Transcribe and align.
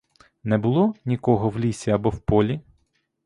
Не 0.43 0.57
було 0.57 0.95
нікого 1.05 1.49
в 1.49 1.59
лісі 1.59 1.91
або 1.91 2.09
в 2.09 2.19
полі? 2.19 2.61